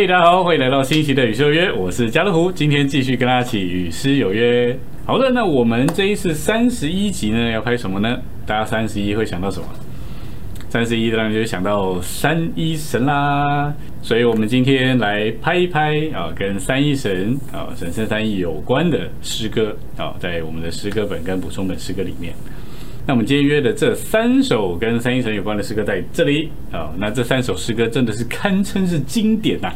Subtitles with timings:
[0.00, 4.78] 嘿，大家好，欢迎来到新一期的与诗有约，我是家乐福，今天继续跟大家一起与诗有约。
[5.04, 8.16] 好的，那我们这一次三十一集呢，要拍什么呢？
[8.46, 9.66] 大家三十一会想到什么？
[10.68, 22.32] 三十一当然就想到三一神啦，所以我们今天来拍一拍啊，跟三一神啊、神圣三一有关的诗歌啊，在我们的诗歌本跟补充本诗歌里面。
[23.08, 29.72] 那我们今天约的这三首跟三一神有关的诗歌在这里啊、那这三首诗歌真的是堪称是经典呐、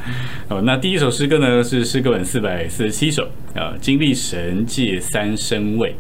[0.51, 5.95] 哦，那第一首诗歌呢是诗歌本四百四十七首啊，经历神界三生位。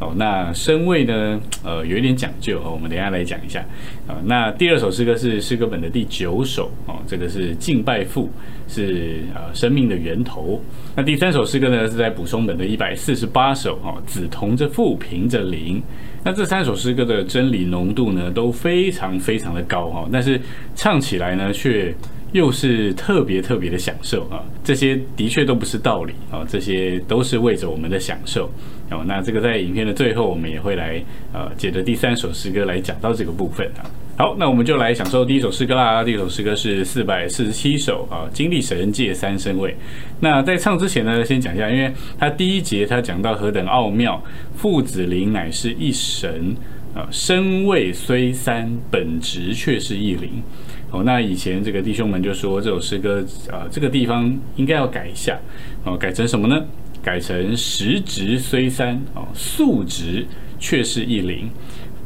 [0.00, 1.40] 哦，那声位呢？
[1.64, 3.58] 呃，有一点讲究哦，我们等下来讲一下。
[4.06, 8.30] 啊、那第二首诗歌是诗歌本的第九首哦，这个是敬拜父，
[8.68, 10.62] 是呃生命的源头。
[10.94, 15.82] 那第三首诗歌呢是在补充本的一百四十八首哦，子同着父，凭着灵。
[16.28, 20.38] 那这三首诗歌的真理浓度呢都非常非常的高哈、但是
[20.76, 21.90] 唱起来呢却
[22.32, 24.44] 又是特别特别的享受啊！
[24.62, 28.44] 这些的确都不是道理啊，这些都是为着我们的享受
[28.90, 29.02] 哦。
[29.06, 33.88] 那这个在影片的最后，我们也会来呃，接着第三首诗歌来讲到这个部分啊。
[34.18, 36.02] 好，那我们就来享受第一首诗歌啦。
[36.02, 39.76] 第一首诗歌是四百四十七首啊，经历神界三生位。
[40.18, 41.88] 那在唱之前呢，先讲一下，因为
[42.18, 44.20] 它第一节它讲到何等奥妙，
[44.56, 46.52] 父子灵乃是一神
[46.96, 50.42] 啊，身位虽三，本质却是一灵。
[50.90, 55.38] 哦，那以前这个弟兄们就说这首诗歌啊、这个地方应该要改一下
[55.84, 56.60] 哦，改成什么呢？
[57.00, 60.26] 改成实质虽三哦，素质
[60.58, 61.48] 却是一灵。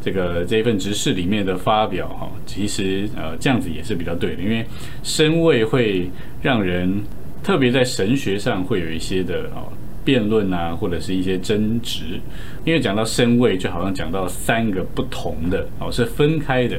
[0.02, 4.66] 这个这一份执事里面的发表哈，其实呃这样子也是比较对的，因为
[5.02, 6.10] 身位会
[6.42, 7.02] 让人
[7.42, 9.72] 特别在神学上会有一些的哦
[10.04, 12.20] 辩论啊，或者是一些争执，
[12.64, 16.76] 因为讲到身位，就好像讲到三个不同的哦，是分开的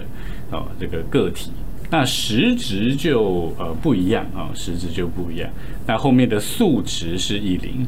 [0.51, 1.49] 哦这个个体。
[1.89, 5.49] 那实质就呃不一样啊、实质就不一样。
[5.85, 7.85] 那后面的素质是一零，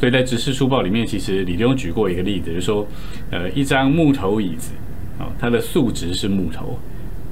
[0.00, 2.88] 所以在执事书报里面，其实李东举过一个例子，就是说，
[3.30, 4.72] 呃，一张木头椅子，
[5.18, 6.78] 哦，它的素质是木头，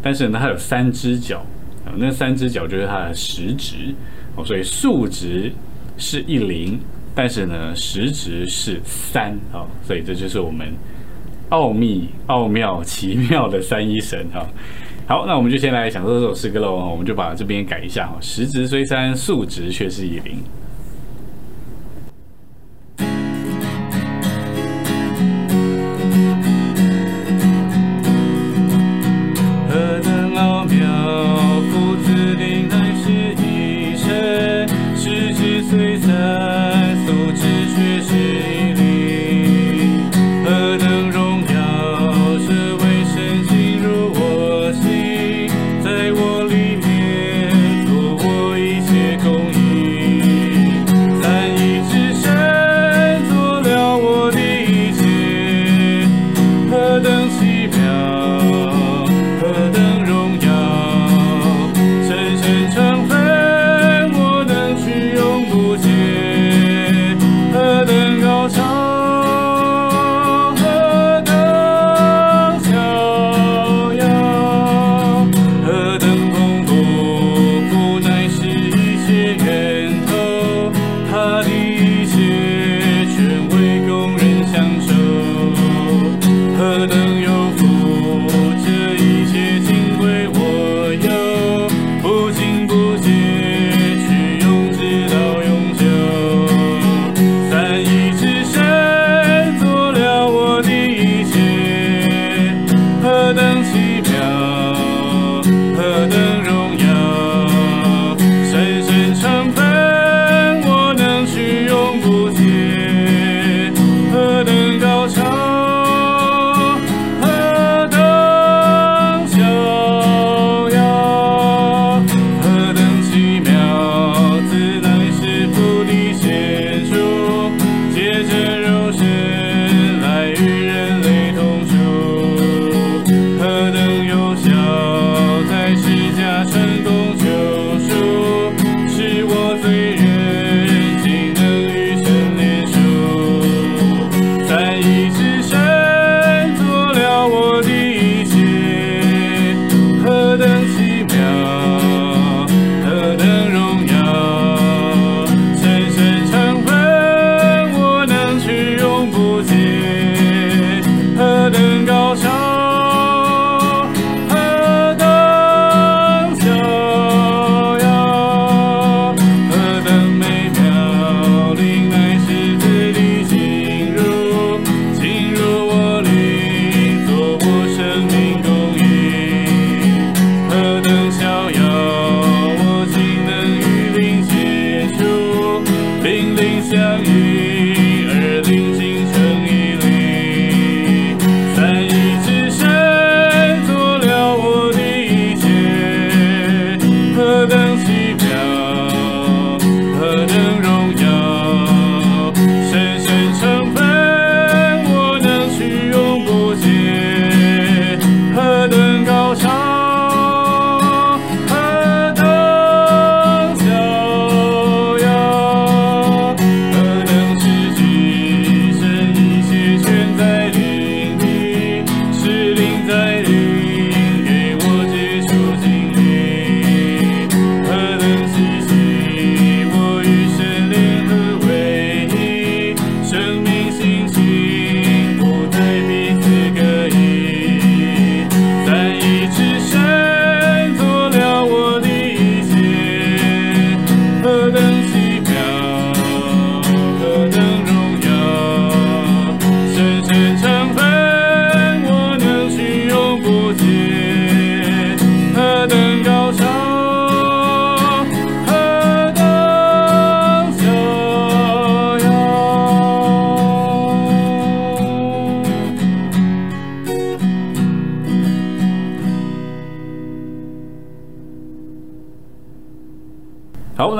[0.02, 1.38] 但是呢，它有三只脚，
[1.86, 3.94] 啊、那三只脚就是它的实质，
[4.36, 5.50] 哦，所以素质
[5.96, 6.78] 是一零，
[7.14, 10.68] 但是呢，实质是三，哦，所以这就是我们
[11.48, 14.46] 奥秘、奥妙、奇妙的三一神哈。
[15.06, 16.90] 好，那我们就先来享受这首诗歌喽。
[16.90, 20.36] 我们就把这边改一下哈，实质虽三，素质却是一零。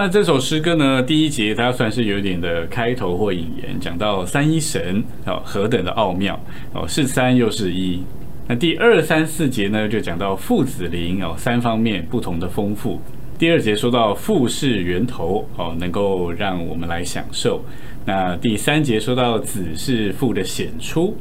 [0.08, 6.38] 这首诗歌呢，第一节它算是有点的开头或引言，讲到三一神哦何等的奥妙
[6.72, 8.02] 哦，是三又是一。
[8.48, 13.00] 那第二三四节呢，就讲到父子灵哦三方面不同的丰富。
[13.38, 17.62] 第二节说到父是源头哦，能够让我们来享受。
[18.06, 21.14] 那第三节说到子是父的显出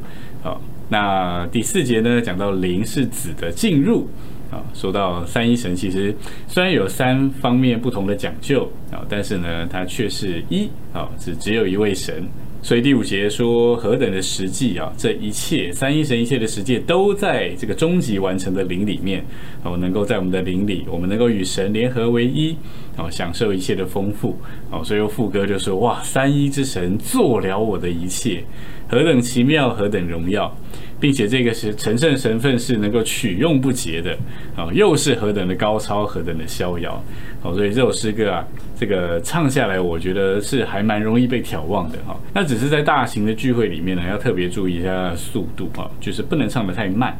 [0.44, 0.58] 哦，
[0.90, 4.08] 那第四节呢讲到灵是子的进入。
[4.52, 6.16] 啊，说到三一神，其实
[6.48, 12.24] 虽然有三方面不同的讲究啊，但是呢，它却是一啊，只只有一位神。
[12.64, 19.24] 所以第五节说何等的实际啊，这一切三一神一切的实际都在这个终极完成的灵里面
[19.64, 22.58] 啊，能够在我们的灵里，我们能够与神联合为一
[22.98, 24.38] 啊，享受一切的丰富
[24.72, 24.84] 啊。
[24.84, 28.44] 所以副歌就说哇，三一之神做了我的一切，
[28.90, 30.54] 何等奇妙，何等荣耀。
[31.00, 34.18] 并且这个是神圣神分是能够取用不竭的
[34.56, 37.04] 啊，又是何等的高超，何等的逍遥
[37.44, 38.46] 哦，所以这首诗歌啊，
[38.76, 42.20] 这个唱下来，我觉得是还蛮容易被眺望的哈。
[42.34, 47.16] 那只是在大型的聚会里面呢，要特别注意一下速度哈，就是不能唱得太慢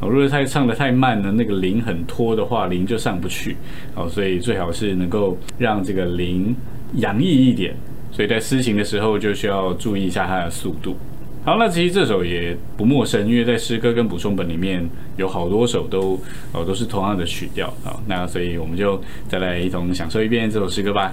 [0.00, 0.08] 哦。
[0.08, 3.56] 如果太唱得太慢呢，那个铃很拖的话，铃就上不去
[3.94, 4.06] 哦。
[4.08, 6.54] 所以最好是能够让这个铃
[6.96, 7.74] 洋溢一点，
[8.10, 10.94] 所以在施行的时候就需要注意一下它的速度。
[11.44, 16.16] 好，那其实这首也不陌生，因为在诗歌跟补充本里面有好多首都
[16.52, 21.12] 呃都是同样的曲调啊，那所以我们就再来一同享受一遍这首诗歌吧。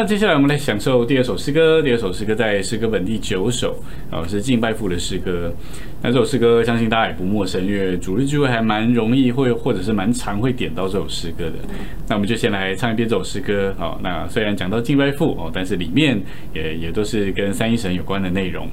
[0.00, 1.82] 那接下来我们来享受第二首诗歌。
[1.82, 3.76] 第二首诗歌在诗歌本第九首，
[4.12, 5.52] 哦，是敬拜父的诗歌。
[6.00, 11.54] 那这首诗歌相信大家也不陌生，因为主日聚会还蛮容易会或者是蛮常会点到这首诗歌的。
[12.06, 13.74] 那我们就先来唱一遍这首诗歌。
[13.76, 16.16] 好，那虽然讲到敬拜父哦，但是里面
[16.54, 18.68] 也也都是跟三一神有关的内容。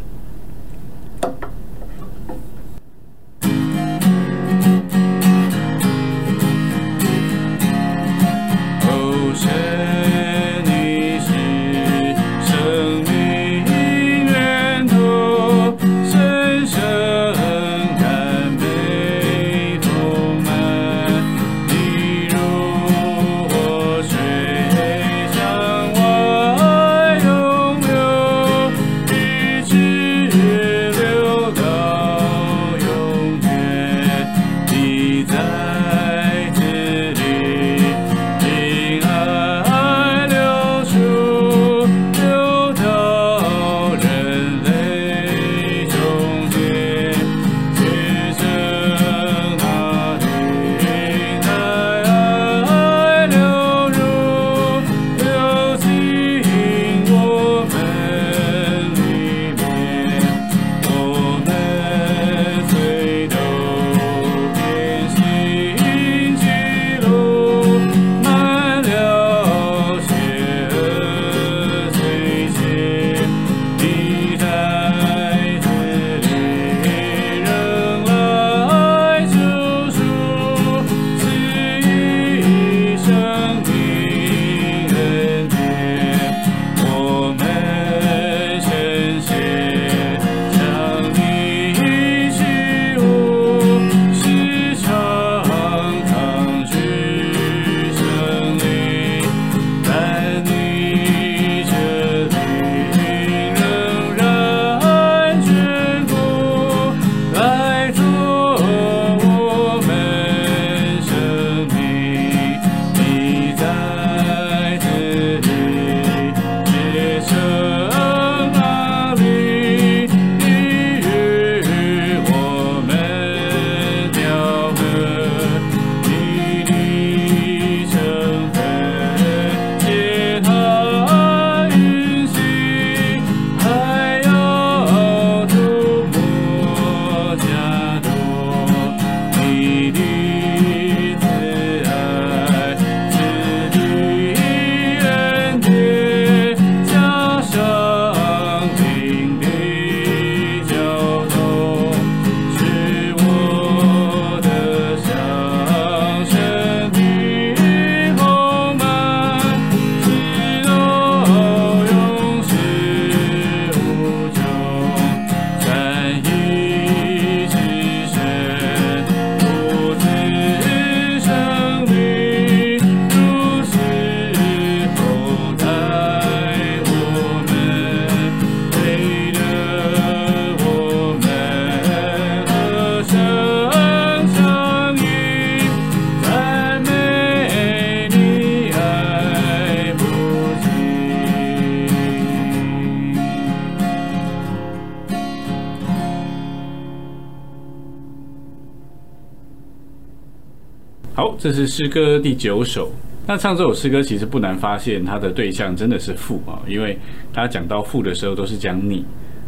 [201.16, 202.92] 好这是诗歌第九首。
[203.26, 207.00] 那唱这首诗歌其实不难发现，它的对象真的是父啊，因为
[207.32, 209.06] 他讲到父的时候都是讲你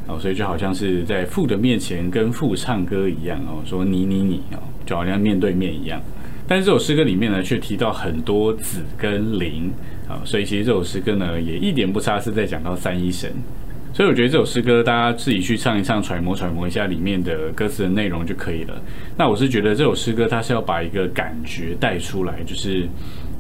[0.08, 6.02] 哦，所以就好像是在父的面前跟父唱歌一样哦，说你你你哦，就好像面对面一样。
[6.48, 9.70] 但是这首诗歌里面呢，却提到很多子跟灵
[10.08, 13.30] 啊，所以其实这首诗歌呢，也一点不差是在讲到三一神。
[13.98, 18.80] 所以我觉得这首诗歌，大家自己去唱一唱，揣摩揣摩一下里面的歌词的内容就可以了。
[19.18, 22.88] 那我是觉得这首诗歌，它是要把一个感觉带出来，就是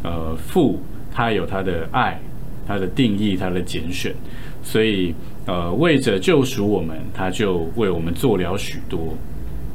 [0.03, 0.81] 呃，父
[1.13, 2.19] 他有他的爱，
[2.65, 4.11] 他的定义，他的拣选，
[4.63, 5.13] 所以
[5.45, 9.15] 呃，为着救赎我们，他就为我们做了许多。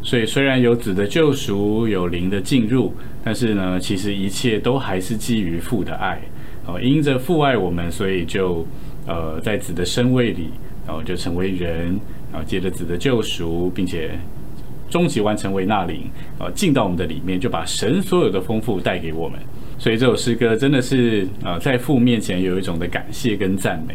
[0.02, 6.20] 所以虽然有子的救赎，有灵的进入，但是呢，其实一切都还是基于父的爱。
[6.66, 8.66] 哦，因着父爱我们，所以就
[9.06, 10.48] 呃，在子的身位里。
[10.86, 11.98] 然后就成为人，
[12.32, 14.10] 然后接着子的救赎，并且
[14.90, 19.38] 终极完成为那灵，啊，进到我们的里面，就把神所有的丰富带给我们。
[19.78, 23.94] 所以这首诗歌真的是啊，在父面前有一种的感谢跟赞美，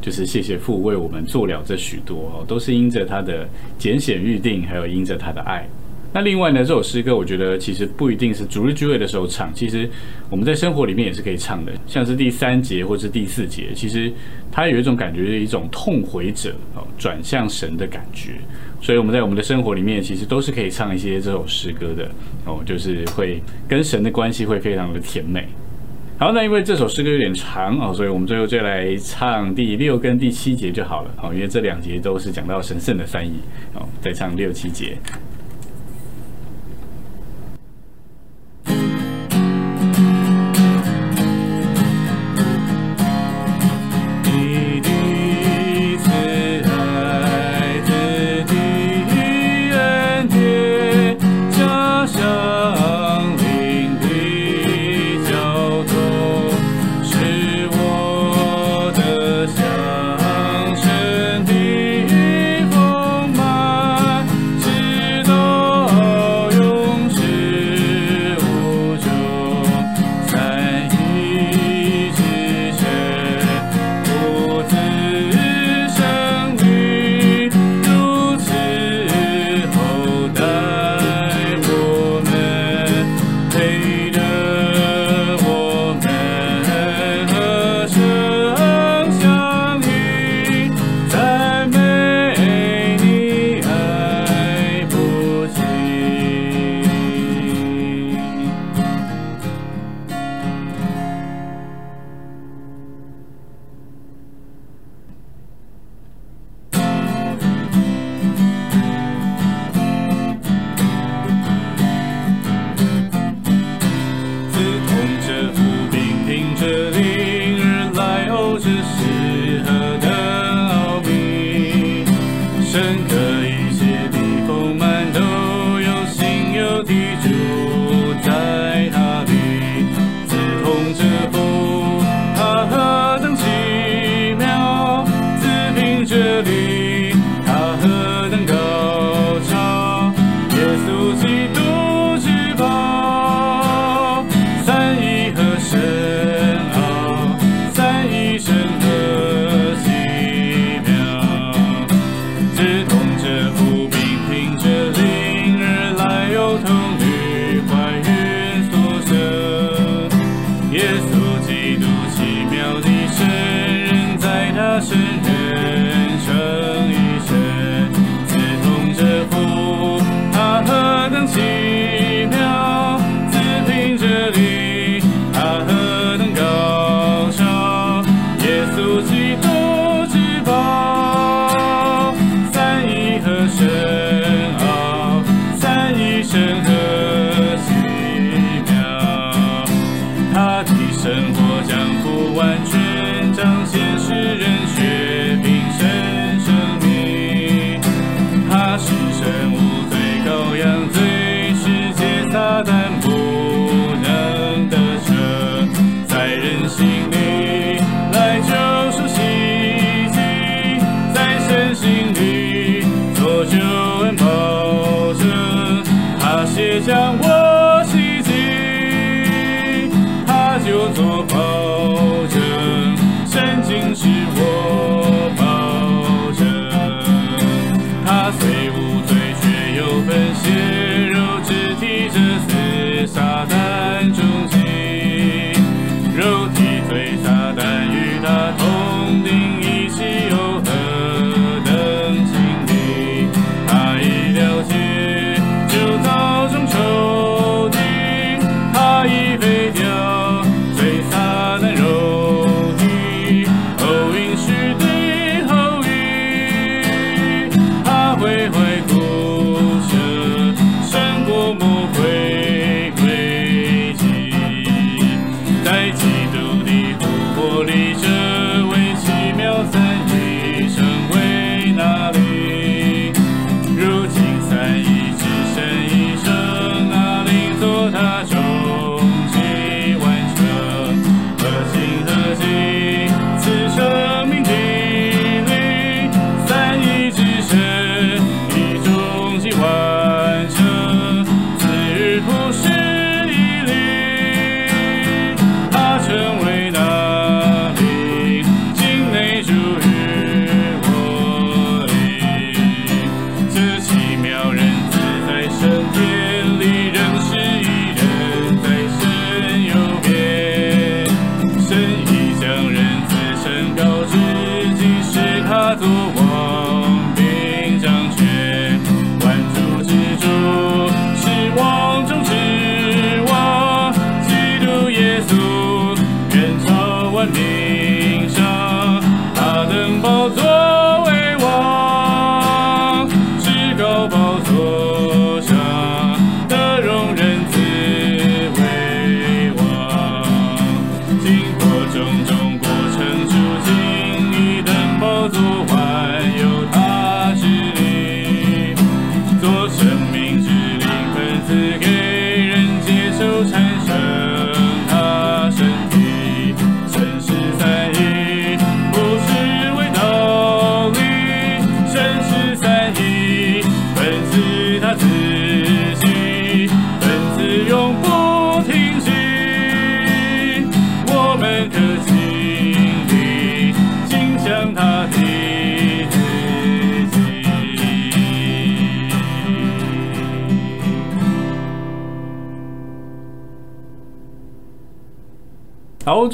[0.00, 5.68] 就是谢谢父为我们做了这许多，都是因着他的拣选预定，还有因着他的爱。
[6.16, 9.86] 那另外呢，这首诗歌我觉得其实不一定是主日聚会的时候唱，其实
[10.30, 14.10] 我们在生活里面也是可以唱的，像是第三节或是第四节，其实
[14.50, 18.30] 它有一种感觉，是一种痛悔者哦转向神的感觉，
[18.80, 22.10] 所以我们在我们的生活里面其实都是可以唱一些这首诗歌的
[22.46, 25.46] 哦，就是会跟神的关系会非常的甜美。
[26.18, 33.34] 好，那因为这首诗歌有点长哦，所以我们最后就来唱第六跟第七节就好了哦，因为这两节都是讲到神圣的三义
[33.74, 34.96] 哦，再唱六七节。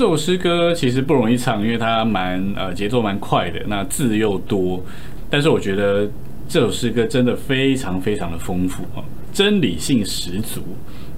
[0.03, 4.85] 这首诗歌其实不容易唱，因为它蛮呃节奏蛮快的，那字又多，
[5.31, 6.11] 但是我觉得
[6.49, 10.61] 这首诗歌真的非常非常的丰富啊，真理性十足。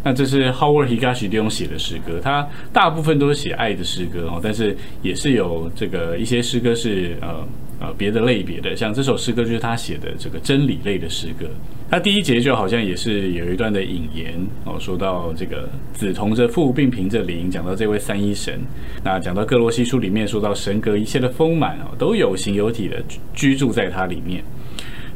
[0.03, 7.43] 那这是 Howard Higashi 利用写的诗歌，他大部分都是写爱的诗歌哦，但是也是有这个一些诗歌是呃
[7.81, 11.47] 呃别的类别的，像这首诗歌就是他写的这个真理类的诗歌。
[11.91, 14.35] 他第一节就好像也是有一段的引言
[14.65, 18.59] 哦，说到这个子同着父，并凭着灵，讲到这位三一神。
[19.05, 24.43] 那讲到各罗西书里面说到神格一切的丰满哦，都有形有体的居住在它里面。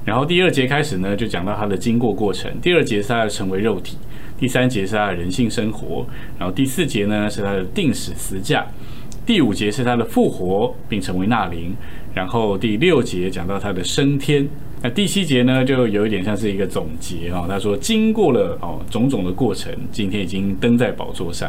[0.05, 2.51] 然后第二节开始呢，就讲到他的经过过程。
[2.61, 3.97] 第二节是他的成为肉体。
[4.39, 6.07] 第三节是他的人性生活，
[6.39, 8.65] 然后第四节呢是他的定死死架，
[9.27, 11.75] 第五节是他的复活并成为纳灵，
[12.19, 14.45] 然后第六节讲到他的升天，
[14.83, 21.49] 那第七节呢就有一点像是一个总结哦，他说经过了哦种种的过程，今天已经登在宝座上。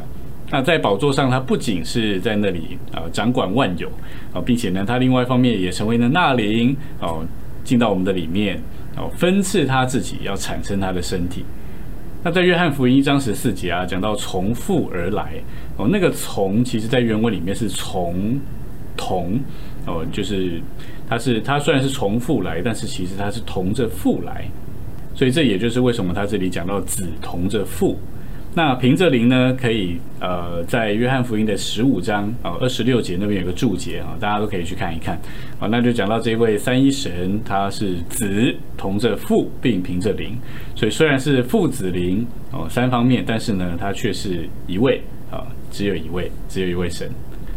[0.51, 3.89] 那在宝座上，他不仅是在那里啊掌管万有
[4.31, 7.25] 啊，并且呢他另外一方面也成为了纳灵哦，
[7.63, 8.61] 进到我们的里面
[8.95, 11.43] 哦，分赐他自己要产生他的身体。
[12.23, 15.33] 那在约翰福音一章十四节啊，讲到从父而来
[15.77, 18.39] 哦，那个从其实在原文里面是从
[18.95, 19.39] 同
[19.89, 20.61] 哦，就是
[21.09, 24.47] 它是它虽然是从父来，但是其实它是同着父来，
[25.15, 27.97] 所以这也就是为什么他这里讲到子同着父。
[28.55, 35.15] 那凭着灵呢，可以呃，在约翰福音的十五章啊二十六节那边有个注解啊，大家都可以去看一看
[35.59, 35.67] 啊。
[35.67, 40.35] 那就讲到这位三一神，他是子同着父，并凭着灵，
[40.75, 44.99] 所以虽然是父子灵哦三方面，但是呢，他却是一位
[45.29, 47.07] 啊，只有一位，只有一位神。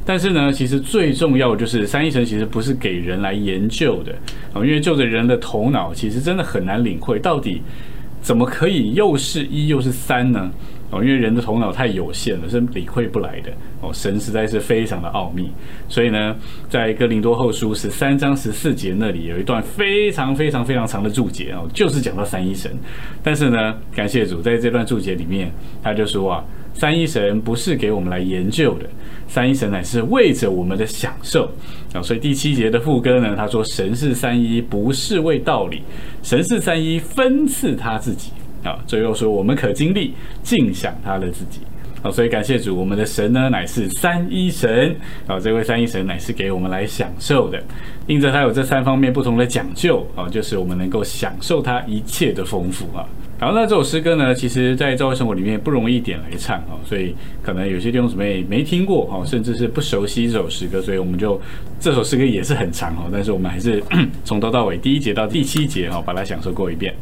[0.04, 4.12] 但是呢，其实最重要的就是三一神其实不是给人来研究的
[4.52, 7.62] 啊，因为就着人的头脑，其实真的很难领会到底
[8.20, 10.50] 怎么可以又是一又是三呢？
[10.90, 13.50] 哦，因为人的头脑太有限了，是理会不来的。
[13.80, 15.50] 哦，神实在是非常的奥秘，
[15.88, 16.36] 所以呢，
[16.68, 22.70] 在哥林多后书十三章十四节那里有一段非常非常非常长的注解哦，就是讲到三一神。
[23.22, 25.50] 但是呢，感谢主，在这段注解里面，
[25.82, 28.88] 他就说啊，三一神不是给我们来研究的，
[29.28, 31.50] 三一神乃是为着我们的享受
[31.92, 32.02] 啊。
[32.02, 35.82] 所以第七节的副歌呢，他说神是三一，不是为道理，
[36.22, 38.30] 神是三一，分赐他自己。
[38.64, 41.58] 啊，最后说我们可经历尽享他的自己，
[42.00, 44.94] 好，所以感谢主，我们的神呢乃是三一神，
[45.26, 47.60] 啊，这位三一神乃是给我们来享受的，
[48.06, 53.04] 因着他有这三方面不同的讲究，啊，就是我们能够享受他一切的丰富啊。
[53.42, 61.40] 然后那这首诗歌呢，其实在教会生活里面不容易点来唱哦，所以可能有些弟兄姊妹没听过哦，甚至是不熟悉这首诗歌，所以我们就
[61.80, 63.82] 这首诗歌也是很长哦，但是我们还是
[64.24, 66.94] 从头到尾第一节到第七节哈，把它享受过一遍。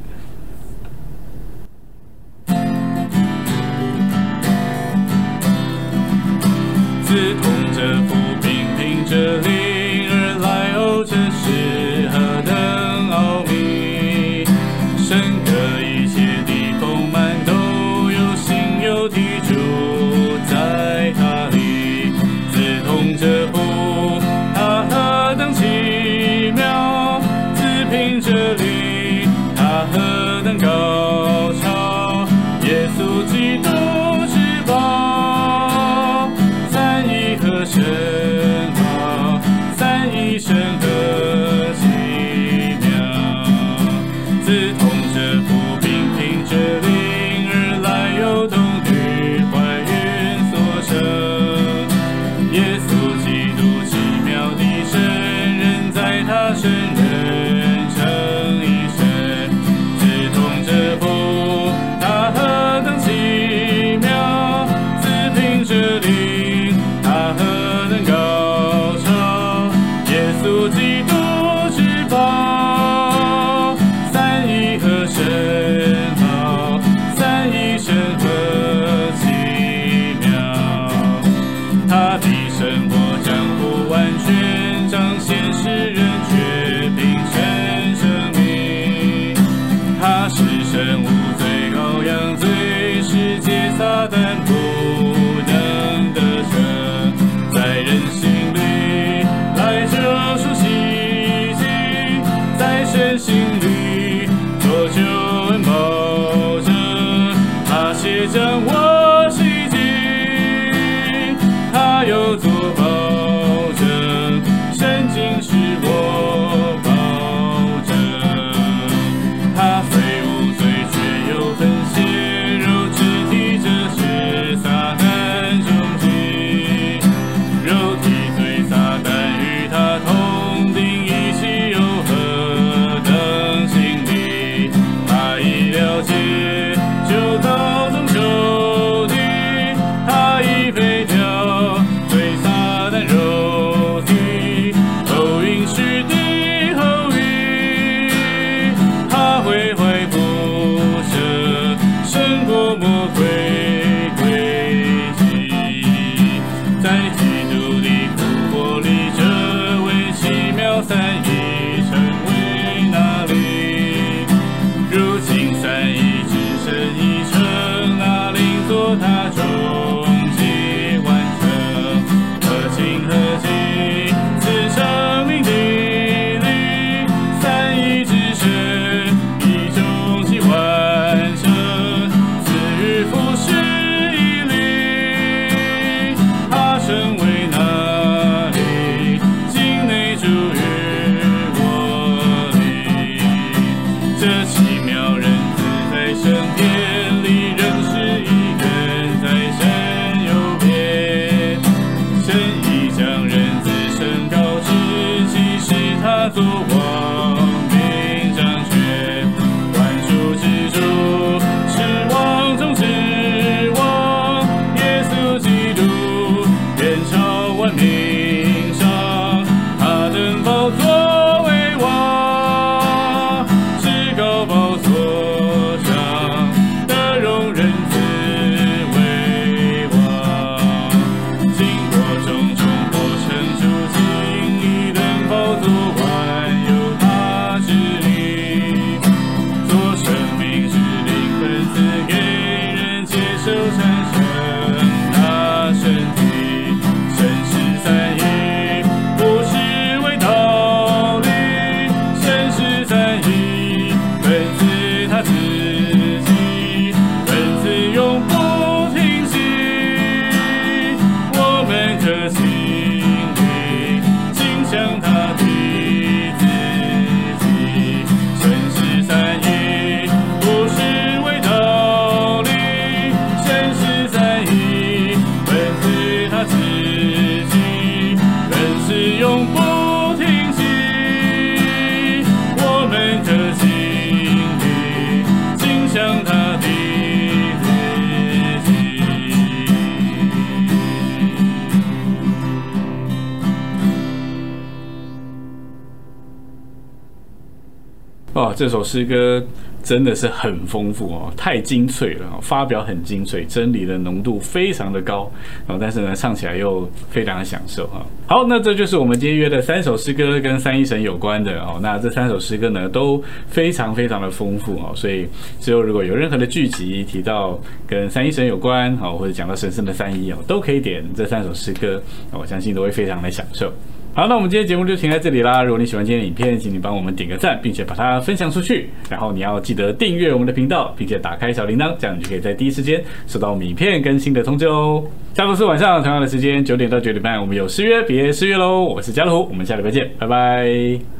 [298.60, 299.42] 这首诗歌
[299.82, 305.32] 真的是很丰富哦，太精粹了、发表很精粹，真理的浓度非常的高，
[305.66, 311.80] 然、后但是呢，唱起来又非常的享受哈、好，那这就是我们今天约的三首诗歌跟三一神有关的哦。
[311.80, 315.26] 那这三首诗歌呢都非常非常的丰富哦，所以
[315.58, 321.98] 之后如果有任何的剧集提到跟三一神有关哦，或者讲到神圣的三一哦，都可以点这三首诗歌，
[322.30, 323.72] 我相信都会非常的享受。
[324.12, 325.62] 好，那我们今天节目就停在这里啦。
[325.62, 328.90] 如果你喜欢今天的影片，请你帮我们点个赞，并且把它分享出去。
[329.08, 335.02] 然后你要记得订阅我们的频道，并且打开小铃铛，这样你就可以在第一时间收到我们影片更新的通知哦。
[335.34, 338.82] 下周四晚上同样的时间九点到九点半，我们有失约，别失约喽。
[338.82, 341.19] 我是家乐虎，我们下礼拜见，拜拜。